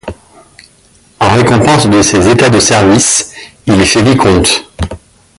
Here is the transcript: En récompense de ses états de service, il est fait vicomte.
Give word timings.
En 1.19 1.29
récompense 1.29 1.85
de 1.87 2.01
ses 2.01 2.27
états 2.27 2.49
de 2.49 2.59
service, 2.59 3.35
il 3.67 3.79
est 3.79 3.85
fait 3.85 4.01
vicomte. 4.01 4.63